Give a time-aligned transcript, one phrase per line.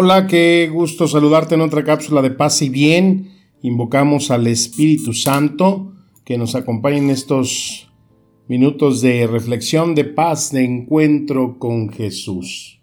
[0.00, 3.32] Hola, qué gusto saludarte en otra cápsula de paz y bien.
[3.62, 5.92] Invocamos al Espíritu Santo
[6.24, 7.90] que nos acompañe en estos
[8.46, 12.80] minutos de reflexión, de paz, de encuentro con Jesús.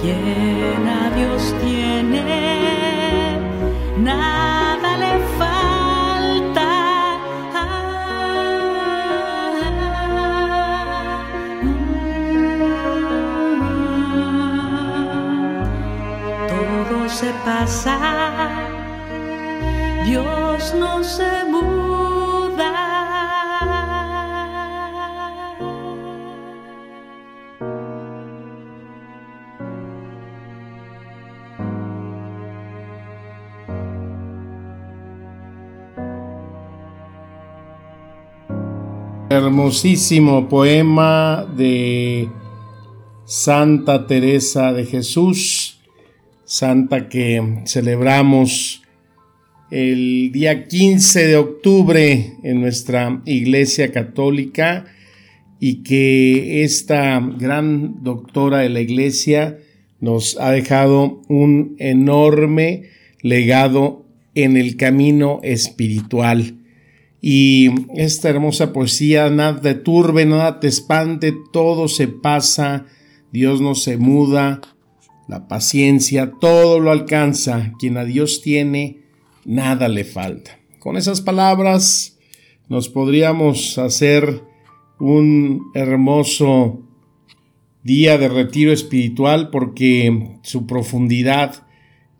[0.00, 3.38] Quien a Dios tiene,
[3.98, 6.70] nada le falta.
[16.48, 17.98] Todo se pasa,
[20.04, 21.42] Dios no se.
[39.52, 42.26] Hermosísimo poema de
[43.26, 45.78] Santa Teresa de Jesús,
[46.46, 48.82] santa que celebramos
[49.70, 54.86] el día 15 de octubre en nuestra Iglesia Católica
[55.60, 59.58] y que esta gran doctora de la Iglesia
[60.00, 62.84] nos ha dejado un enorme
[63.20, 66.61] legado en el camino espiritual.
[67.24, 72.86] Y esta hermosa poesía, nada te turbe, nada te espante, todo se pasa,
[73.30, 74.60] Dios no se muda,
[75.28, 78.98] la paciencia, todo lo alcanza, quien a Dios tiene,
[79.44, 80.58] nada le falta.
[80.80, 82.18] Con esas palabras
[82.68, 84.42] nos podríamos hacer
[84.98, 86.82] un hermoso
[87.84, 91.66] día de retiro espiritual porque su profundidad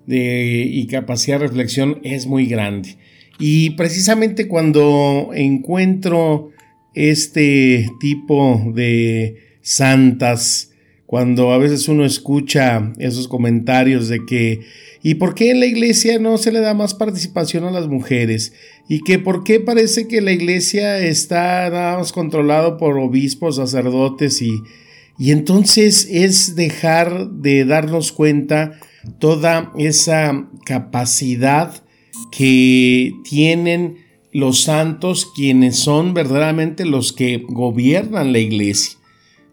[0.06, 2.98] de, y capacidad de reflexión es muy grande.
[3.44, 6.50] Y precisamente cuando encuentro
[6.94, 10.70] este tipo de santas,
[11.06, 14.60] cuando a veces uno escucha esos comentarios de que,
[15.02, 18.52] ¿y por qué en la iglesia no se le da más participación a las mujeres?
[18.88, 24.40] ¿Y que por qué parece que la iglesia está nada más controlado por obispos, sacerdotes
[24.40, 24.62] y,
[25.18, 28.78] y entonces es dejar de darnos cuenta
[29.18, 31.81] toda esa capacidad
[32.30, 33.98] que tienen
[34.32, 38.98] los santos quienes son verdaderamente los que gobiernan la iglesia.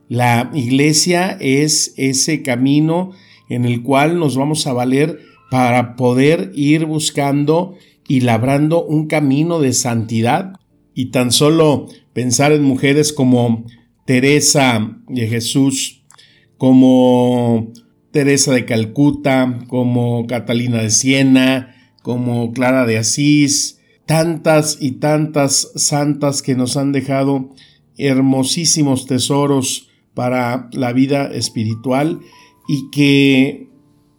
[0.07, 3.11] La iglesia es ese camino
[3.49, 5.19] en el cual nos vamos a valer
[5.51, 7.75] para poder ir buscando
[8.07, 10.53] y labrando un camino de santidad.
[10.95, 13.65] Y tan solo pensar en mujeres como
[14.05, 16.03] Teresa de Jesús,
[16.57, 17.71] como
[18.11, 26.41] Teresa de Calcuta, como Catalina de Siena, como Clara de Asís, tantas y tantas santas
[26.41, 27.49] que nos han dejado
[27.97, 32.19] hermosísimos tesoros para la vida espiritual
[32.67, 33.69] y que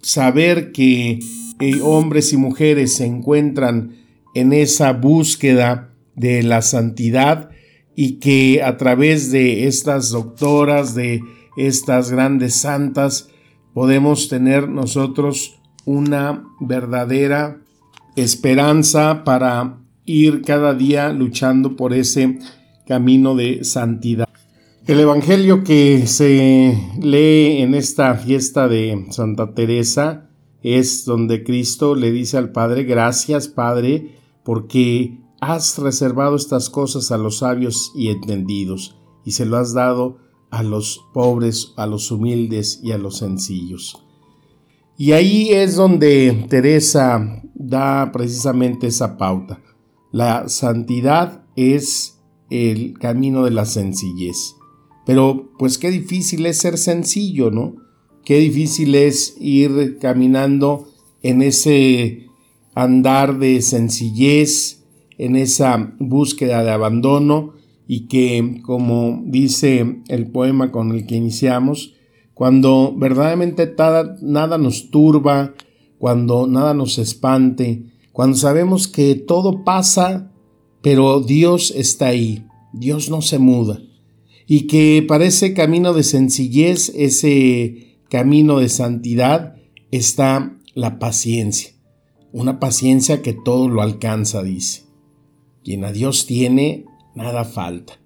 [0.02, 1.18] saber que
[1.60, 3.96] eh, hombres y mujeres se encuentran
[4.34, 7.50] en esa búsqueda de la santidad
[7.96, 11.20] y que a través de estas doctoras, de
[11.56, 13.28] estas grandes santas,
[13.74, 17.60] podemos tener nosotros una verdadera
[18.16, 22.38] esperanza para ir cada día luchando por ese
[22.86, 24.26] camino de santidad.
[24.86, 30.30] El Evangelio que se lee en esta fiesta de Santa Teresa
[30.62, 37.18] es donde Cristo le dice al Padre, gracias Padre, porque has reservado estas cosas a
[37.18, 40.18] los sabios y entendidos, y se lo has dado
[40.50, 44.04] a los pobres, a los humildes y a los sencillos.
[45.00, 49.62] Y ahí es donde Teresa da precisamente esa pauta.
[50.12, 52.20] La santidad es
[52.50, 54.56] el camino de la sencillez.
[55.06, 57.76] Pero pues qué difícil es ser sencillo, ¿no?
[58.26, 60.90] Qué difícil es ir caminando
[61.22, 62.26] en ese
[62.74, 64.84] andar de sencillez,
[65.16, 67.54] en esa búsqueda de abandono
[67.88, 71.94] y que, como dice el poema con el que iniciamos,
[72.40, 73.70] cuando verdaderamente
[74.22, 75.52] nada nos turba,
[75.98, 77.82] cuando nada nos espante,
[78.12, 80.32] cuando sabemos que todo pasa,
[80.80, 83.82] pero Dios está ahí, Dios no se muda,
[84.46, 89.56] y que para ese camino de sencillez, ese camino de santidad,
[89.90, 91.72] está la paciencia,
[92.32, 94.84] una paciencia que todo lo alcanza, dice.
[95.62, 97.99] Quien a Dios tiene, nada falta.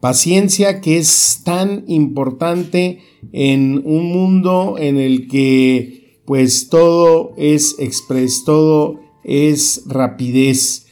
[0.00, 3.00] Paciencia que es tan importante
[3.32, 10.86] en un mundo en el que pues todo es express, todo es rapidez.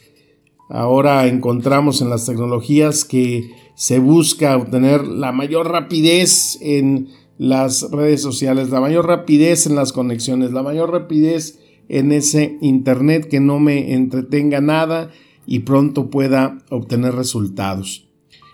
[0.68, 7.08] Ahora encontramos en las tecnologías que se busca obtener la mayor rapidez en
[7.38, 13.28] las redes sociales, la mayor rapidez en las conexiones, la mayor rapidez en ese internet
[13.28, 15.10] que no me entretenga nada
[15.46, 18.05] y pronto pueda obtener resultados.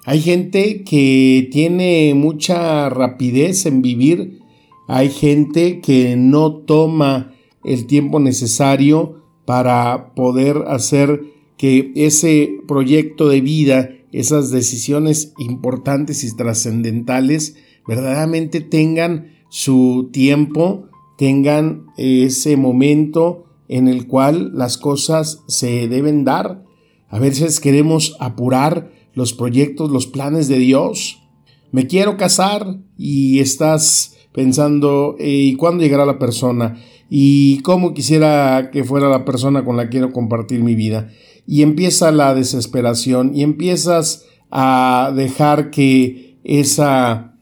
[0.04, 4.40] Hay gente que tiene mucha rapidez en vivir,
[4.88, 7.32] hay gente que no toma
[7.62, 11.22] el tiempo necesario para poder hacer
[11.56, 17.56] que ese proyecto de vida, esas decisiones importantes y trascendentales,
[17.86, 26.64] verdaderamente tengan su tiempo, tengan ese momento en el cual las cosas se deben dar.
[27.08, 31.22] A veces queremos apurar los proyectos, los planes de Dios.
[31.70, 36.78] Me quiero casar y estás pensando, ¿y cuándo llegará la persona?
[37.08, 41.10] ¿Y cómo quisiera que fuera la persona con la que quiero compartir mi vida?
[41.46, 47.34] Y empieza la desesperación y empiezas a dejar que esa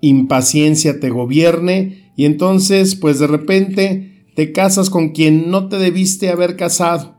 [0.00, 6.28] impaciencia te gobierne y entonces pues de repente te casas con quien no te debiste
[6.30, 7.15] haber casado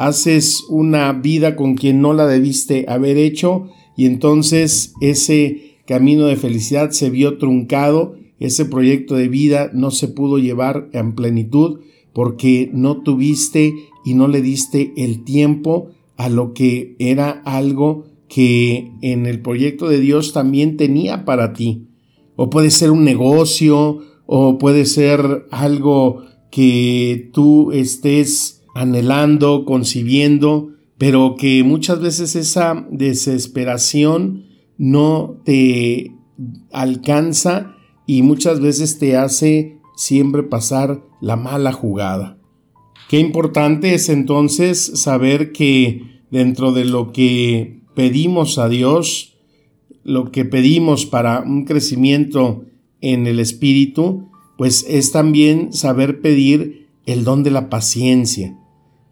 [0.00, 3.68] haces una vida con quien no la debiste haber hecho
[3.98, 10.08] y entonces ese camino de felicidad se vio truncado, ese proyecto de vida no se
[10.08, 11.80] pudo llevar en plenitud
[12.14, 18.92] porque no tuviste y no le diste el tiempo a lo que era algo que
[19.02, 21.88] en el proyecto de Dios también tenía para ti.
[22.36, 31.36] O puede ser un negocio, o puede ser algo que tú estés anhelando, concibiendo, pero
[31.38, 34.46] que muchas veces esa desesperación
[34.78, 36.14] no te
[36.72, 42.38] alcanza y muchas veces te hace siempre pasar la mala jugada.
[43.10, 49.36] Qué importante es entonces saber que dentro de lo que pedimos a Dios,
[50.04, 52.64] lo que pedimos para un crecimiento
[53.02, 58.56] en el espíritu, pues es también saber pedir el don de la paciencia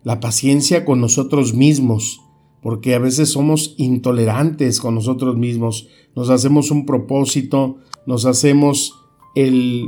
[0.09, 2.23] la paciencia con nosotros mismos,
[2.63, 7.77] porque a veces somos intolerantes con nosotros mismos, nos hacemos un propósito,
[8.07, 8.95] nos hacemos
[9.35, 9.87] el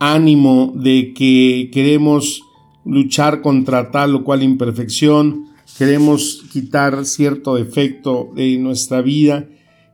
[0.00, 2.42] ánimo de que queremos
[2.84, 5.44] luchar contra tal o cual imperfección,
[5.78, 9.48] queremos quitar cierto defecto de nuestra vida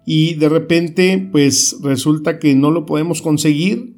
[0.07, 3.95] y de repente pues resulta que no lo podemos conseguir,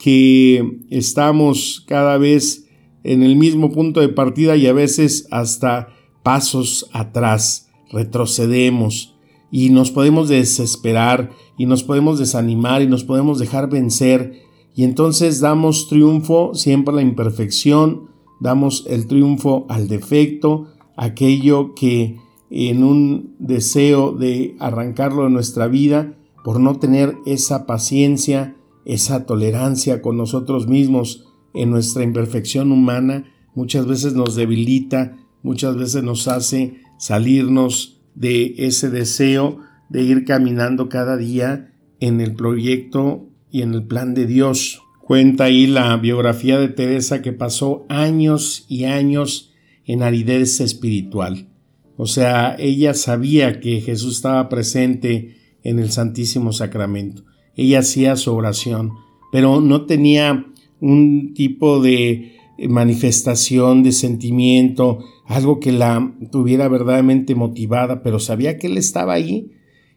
[0.00, 2.61] que estamos cada vez
[3.04, 5.88] en el mismo punto de partida y a veces hasta
[6.22, 9.16] pasos atrás, retrocedemos
[9.50, 14.40] y nos podemos desesperar y nos podemos desanimar y nos podemos dejar vencer.
[14.74, 18.08] Y entonces damos triunfo siempre a la imperfección,
[18.40, 22.16] damos el triunfo al defecto, aquello que
[22.50, 30.02] en un deseo de arrancarlo de nuestra vida, por no tener esa paciencia, esa tolerancia
[30.02, 36.80] con nosotros mismos, en nuestra imperfección humana muchas veces nos debilita, muchas veces nos hace
[36.98, 43.84] salirnos de ese deseo de ir caminando cada día en el proyecto y en el
[43.84, 44.82] plan de Dios.
[45.00, 49.52] Cuenta ahí la biografía de Teresa que pasó años y años
[49.84, 51.48] en aridez espiritual.
[51.96, 57.24] O sea, ella sabía que Jesús estaba presente en el Santísimo Sacramento.
[57.54, 58.92] Ella hacía su oración,
[59.30, 60.46] pero no tenía
[60.82, 62.32] un tipo de
[62.68, 69.50] manifestación de sentimiento, algo que la tuviera verdaderamente motivada, pero sabía que él estaba ahí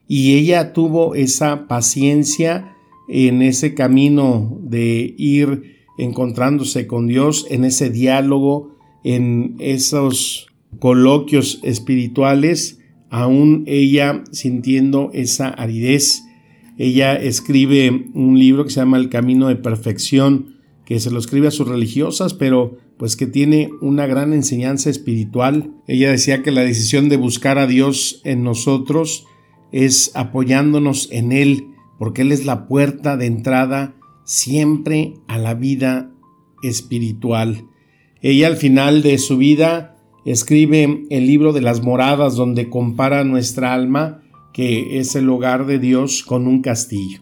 [0.07, 2.75] y ella tuvo esa paciencia
[3.09, 10.47] en ese camino de ir encontrándose con Dios, en ese diálogo, en esos
[10.79, 16.23] coloquios espirituales, aún ella sintiendo esa aridez.
[16.77, 20.54] Ella escribe un libro que se llama El Camino de Perfección,
[20.85, 25.71] que se lo escribe a sus religiosas, pero pues que tiene una gran enseñanza espiritual.
[25.87, 29.25] Ella decía que la decisión de buscar a Dios en nosotros
[29.71, 36.11] es apoyándonos en Él, porque Él es la puerta de entrada siempre a la vida
[36.63, 37.65] espiritual.
[38.21, 43.73] Ella al final de su vida escribe el libro de las moradas donde compara nuestra
[43.73, 44.21] alma,
[44.53, 47.21] que es el hogar de Dios, con un castillo.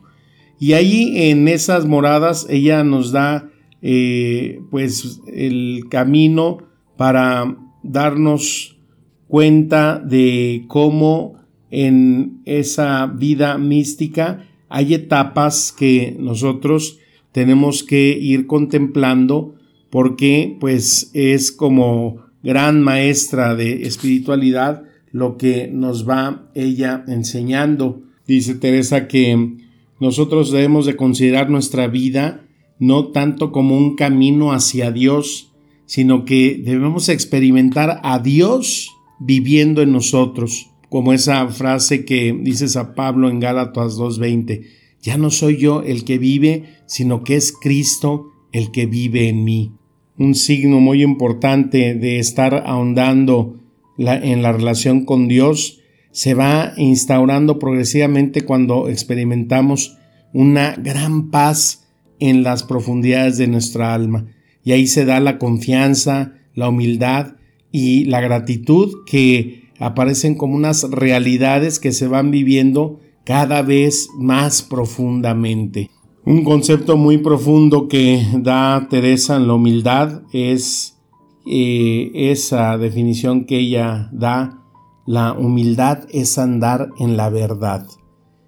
[0.59, 3.49] Y ahí en esas moradas ella nos da
[3.85, 6.59] eh, pues el camino
[6.95, 8.79] para darnos
[9.27, 11.35] cuenta de cómo
[11.69, 16.99] en esa vida mística hay etapas que nosotros
[17.33, 19.55] tenemos que ir contemplando
[19.89, 28.01] porque pues es como gran maestra de espiritualidad lo que nos va ella enseñando.
[28.25, 29.57] Dice Teresa que
[29.99, 32.45] nosotros debemos de considerar nuestra vida
[32.79, 35.53] no tanto como un camino hacia Dios,
[35.85, 38.89] sino que debemos experimentar a Dios
[39.19, 44.65] viviendo en nosotros, como esa frase que dice a Pablo en Gálatas 2.20,
[45.01, 49.43] ya no soy yo el que vive, sino que es Cristo el que vive en
[49.43, 49.71] mí.
[50.17, 53.59] Un signo muy importante de estar ahondando
[53.97, 55.79] en la relación con Dios
[56.11, 59.97] se va instaurando progresivamente cuando experimentamos
[60.31, 61.82] una gran paz
[62.19, 64.25] en las profundidades de nuestra alma.
[64.63, 67.35] Y ahí se da la confianza, la humildad
[67.71, 74.61] y la gratitud que aparecen como unas realidades que se van viviendo cada vez más
[74.61, 75.89] profundamente.
[76.25, 80.97] Un concepto muy profundo que da Teresa en la humildad es
[81.45, 84.61] eh, esa definición que ella da.
[85.05, 87.85] La humildad es andar en la verdad.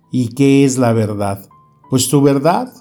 [0.10, 1.50] ¿Y qué es la verdad?
[1.90, 2.72] Pues tu verdad,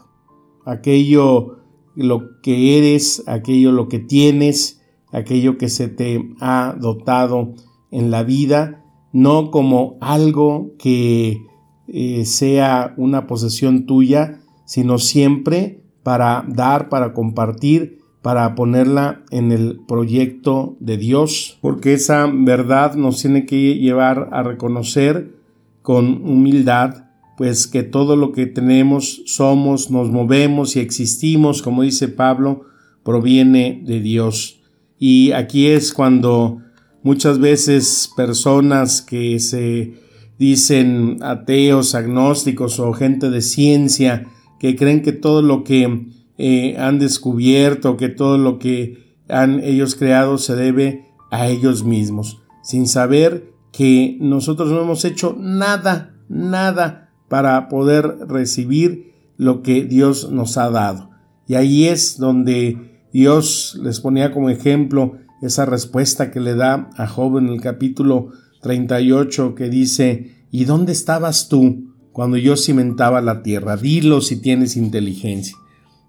[0.65, 1.59] aquello
[1.95, 7.55] lo que eres, aquello lo que tienes, aquello que se te ha dotado
[7.91, 11.47] en la vida, no como algo que
[11.87, 19.81] eh, sea una posesión tuya, sino siempre para dar, para compartir, para ponerla en el
[19.87, 25.35] proyecto de Dios, porque esa verdad nos tiene que llevar a reconocer
[25.83, 27.04] con humildad
[27.37, 32.67] pues que todo lo que tenemos, somos, nos movemos y existimos, como dice Pablo,
[33.03, 34.61] proviene de Dios.
[34.99, 36.61] Y aquí es cuando
[37.03, 39.95] muchas veces personas que se
[40.39, 44.27] dicen ateos, agnósticos o gente de ciencia,
[44.61, 46.07] que creen que todo lo que
[46.39, 52.41] eh, han descubierto, que todo lo que han ellos creado se debe a ellos mismos,
[52.63, 60.31] sin saber que nosotros no hemos hecho nada, nada para poder recibir lo que Dios
[60.31, 61.11] nos ha dado.
[61.47, 67.07] Y ahí es donde Dios les ponía como ejemplo esa respuesta que le da a
[67.07, 68.31] Job en el capítulo
[68.63, 73.77] 38 que dice, ¿y dónde estabas tú cuando yo cimentaba la tierra?
[73.77, 75.57] Dilo si tienes inteligencia.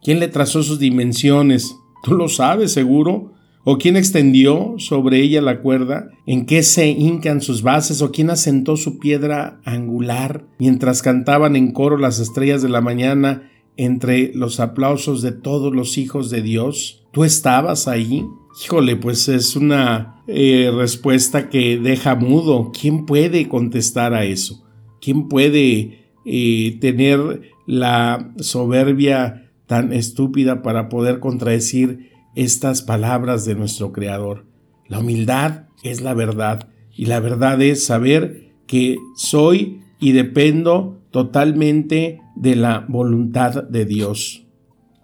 [0.02, 1.76] ¿Quién le trazó sus dimensiones?
[2.04, 3.34] Tú lo sabes seguro.
[3.68, 6.12] ¿O quién extendió sobre ella la cuerda?
[6.28, 8.04] ¿En qué se hincan sus bases?
[8.04, 10.46] ¿O quién asentó su piedra angular?
[10.60, 15.98] Mientras cantaban en coro las estrellas de la mañana entre los aplausos de todos los
[15.98, 17.08] hijos de Dios.
[17.12, 18.24] ¿Tú estabas ahí?
[18.64, 22.72] Híjole, pues es una eh, respuesta que deja mudo.
[22.72, 24.64] ¿Quién puede contestar a eso?
[25.02, 33.92] ¿Quién puede eh, tener la soberbia tan estúpida para poder contradecir estas palabras de nuestro
[33.92, 34.46] Creador.
[34.88, 42.20] La humildad es la verdad y la verdad es saber que soy y dependo totalmente
[42.36, 44.46] de la voluntad de Dios.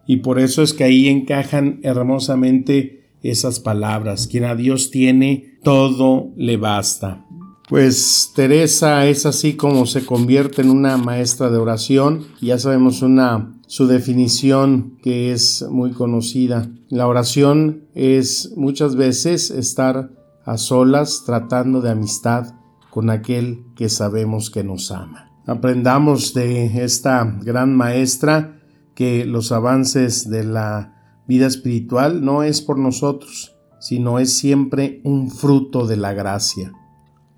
[0.06, 4.28] Y por eso es que ahí encajan hermosamente esas palabras.
[4.28, 7.26] Quien a Dios tiene, todo le basta.
[7.70, 12.26] Pues Teresa es así como se convierte en una maestra de oración.
[12.42, 16.70] Ya sabemos una su definición que es muy conocida.
[16.90, 20.12] La oración es muchas veces estar
[20.44, 22.54] a solas tratando de amistad
[22.90, 25.32] con aquel que sabemos que nos ama.
[25.46, 28.60] Aprendamos de esta gran maestra
[28.94, 35.32] que los avances de la vida espiritual no es por nosotros, sino es siempre un
[35.32, 36.74] fruto de la gracia.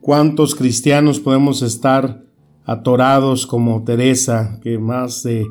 [0.02, 2.24] ¿Cuántos cristianos podemos estar
[2.66, 5.46] atorados como Teresa, que más de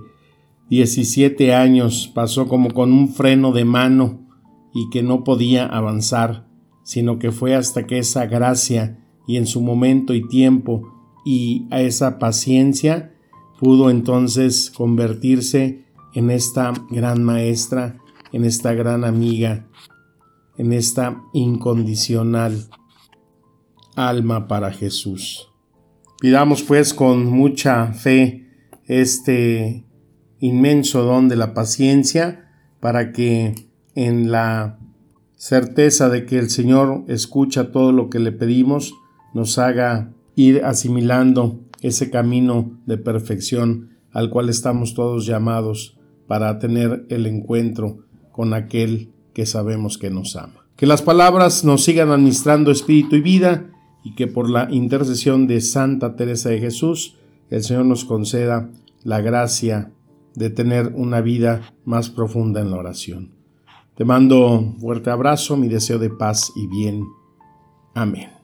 [0.73, 4.27] 17 años pasó como con un freno de mano
[4.73, 6.49] y que no podía avanzar,
[6.83, 10.91] sino que fue hasta que esa gracia y en su momento y tiempo
[11.27, 13.15] y a esa paciencia
[13.61, 17.99] pudo entonces convertirse en esta gran maestra,
[18.33, 19.69] en esta gran amiga.
[20.57, 22.69] en esta incondicional
[23.95, 25.51] alma para Jesús.
[26.19, 28.47] Pidamos pues con mucha fe
[28.87, 29.87] este
[30.43, 34.77] inmenso don de la paciencia para que en la
[35.37, 38.93] certeza de que el Señor escucha todo lo que le pedimos,
[39.35, 45.97] nos haga ir asimilando ese camino de perfección al cual estamos todos llamados
[46.27, 47.99] para tener el encuentro
[48.33, 50.67] con aquel que sabemos que nos ama.
[50.75, 53.71] Que las palabras nos sigan administrando espíritu y vida
[54.03, 57.17] y que por la intercesión de Santa Teresa de Jesús
[57.49, 58.71] el Señor nos conceda
[59.05, 59.93] la gracia
[60.35, 63.33] de tener una vida más profunda en la oración.
[63.95, 67.05] Te mando un fuerte abrazo, mi deseo de paz y bien.
[67.95, 68.42] Amén.